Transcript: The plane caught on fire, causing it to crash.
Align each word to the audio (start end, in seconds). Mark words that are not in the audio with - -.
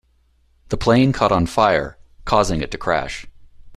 The 0.69 0.77
plane 0.77 1.13
caught 1.13 1.31
on 1.31 1.45
fire, 1.45 1.99
causing 2.25 2.61
it 2.61 2.71
to 2.71 2.77
crash. 2.79 3.27